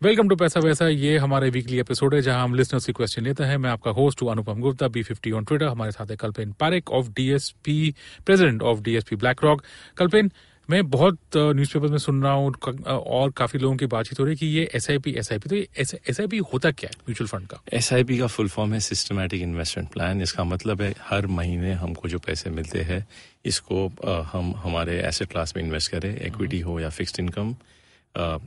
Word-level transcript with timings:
Welcome 0.00 0.28
to 0.28 0.36
पैसा 0.36 0.60
वैसा, 0.60 0.86
ये 0.88 1.16
हमारे 1.18 1.48
वीकली 1.50 1.78
एपिसोड 1.80 2.14
है 2.14 2.20
जहाँ 2.22 2.42
हम 2.42 2.54
लिसनर्स 2.54 2.86
की 2.86 2.92
क्वेश्चन 2.92 3.22
लेते 3.22 3.44
हैं। 3.44 3.56
मैं 3.56 3.70
आपका 3.70 3.90
होस्ट 3.90 4.22
हूँ 4.22 4.30
Anupam 4.30 4.60
Gupta 4.60 4.88
B 4.88 5.02
fifty 5.02 5.30
on 5.30 5.44
Twitter 5.44 5.66
हमारे 5.66 5.92
साथ 5.92 6.10
है 6.10 6.16
Kalpen 6.16 6.52
Parekh 6.60 6.90
of 6.90 7.08
DSP 7.16 7.94
president 8.26 8.62
of 8.62 8.80
DSP 8.82 9.16
BlackRock 9.44 9.62
Kalpen, 9.96 10.30
मैं 10.68 10.88
बहुत 10.90 11.18
न्यूज़पेपर 11.36 11.88
में 11.88 11.98
सुन 11.98 12.22
रहा 12.22 12.32
हूँ, 12.32 12.52
और 12.86 13.30
काफ़ी 13.30 13.58
लोगों 13.58 13.76
की 13.76 13.86
बातचीत 13.86 14.20
हो 14.20 14.24
रही 14.24 14.34
है 14.34 14.38
कि 14.38 14.46
ये 14.46 14.68
S 14.74 14.90
I 14.90 14.98
P 14.98 15.12
S 15.18 15.32
I 15.32 15.38
P 15.38 15.48
तो 15.48 15.82
एस 15.82 16.20
आई 16.20 16.26
पी 16.26 16.38
होता 16.52 16.70
क्या 16.72 16.90
है 16.90 17.00
म्यूचुअल 17.00 17.28
फंड 17.28 17.46
का? 17.48 17.60
एस 17.72 17.92
आई 17.92 18.04
पी 18.04 18.18
का 18.18 18.26
फुल 18.26 18.48
फॉर्म 18.48 18.72
है 18.74 18.80
सिस्टमैटिक 18.80 19.42
इन्वेस्टमेंट 19.42 19.90
प्लान 19.92 20.22
इसका 20.22 20.44
मतलब 20.44 20.82
है 20.82 20.94
हर 21.00 21.26
महीने 21.38 21.72
हमको 21.74 22.08
जो 22.08 22.18
पैसे 22.18 22.50
मिलते 22.50 22.82
हैं, 22.82 23.06
इसको 23.44 23.86
हम 24.32 24.54
हमारे 24.64 24.98
एसेट 25.08 25.30
क्लास 25.32 25.54
में 25.56 25.62
इन्वेस्ट 25.64 25.90
करें 25.92 26.14
इक्विटी 26.16 26.60
हो 26.60 26.80
या 26.80 26.88
फिक्स्ड 26.90 27.20
इनकम 27.20 27.54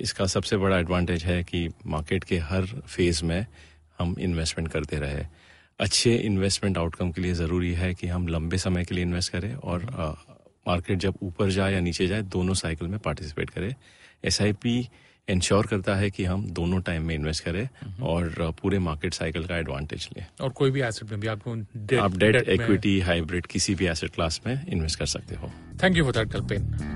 इसका 0.00 0.26
सबसे 0.26 0.56
बड़ा 0.56 0.78
एडवांटेज 0.78 1.24
है 1.24 1.42
कि 1.44 1.68
मार्केट 1.86 2.24
के 2.24 2.38
हर 2.40 2.66
फ़ेज़ 2.66 3.24
में 3.24 3.46
हम 3.98 4.14
इन्वेस्टमेंट 4.18 4.70
करते 4.70 4.96
रहे। 4.96 5.24
अच्छे 5.80 6.14
इन्वेस्टमेंट 6.16 6.78
आउटकम 6.78 7.10
के 7.12 7.20
लिए 7.20 7.32
ज़रूरी 7.34 7.72
है 7.74 7.92
कि 7.94 8.06
हम 8.06 8.28
लंबे 8.28 8.58
समय 8.58 8.84
के 8.84 8.94
लिए 8.94 9.04
इन्वेस्ट 9.04 9.32
करें 9.32 9.54
और 9.54 9.84
मार्केट 10.68 10.98
जब 10.98 11.18
ऊपर 11.22 11.50
जाए 11.50 11.72
या 11.72 11.80
नीचे 11.80 12.06
जाए 12.06 12.22
दोनों 12.22 12.54
साइकिल 12.54 12.88
में 12.88 12.98
पार्टिसिपेट 12.98 13.50
करें। 13.50 13.74
एस 14.24 14.40
आई 14.42 14.52
पी 14.52 14.88
इंश्योर 15.28 15.66
करता 15.66 15.94
है 15.96 16.10
कि 16.10 16.24
हम 16.24 16.44
दोनों 16.50 16.80
टाइम 16.80 17.02
में 17.02 17.14
इन्वेस्ट 17.14 17.44
करें 17.44 17.68
और 18.02 18.52
पूरे 18.60 18.78
मार्केट 18.78 19.14
साइकिल 19.14 19.46
का 19.46 19.56
एडवांटेज 19.58 20.08
लें। 20.16 20.26
और 20.40 20.50
कोई 20.50 20.70
भी 20.70 20.80
एसेट 20.80 21.10
में 21.10 21.20
भी 21.20 21.26
आपको 21.26 21.54
डेट, 21.54 21.98
आप 22.00 22.16
डेट 22.16 22.48
इक्विटी 22.48 22.98
हाइब्रिड 23.00 23.46
किसी 23.46 23.74
भी 23.74 23.86
एसेट 23.86 24.14
क्लास 24.14 24.40
में 24.46 24.66
इन्वेस्ट 24.66 24.98
कर 24.98 25.06
सकते 25.06 25.34
हो। 25.34 25.50
Thank 25.82 25.96
you 25.96 26.04
for 26.04 26.12
that 26.12 26.32
Kalpen 26.32 26.95